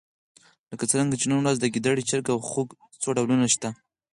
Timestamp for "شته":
3.53-3.69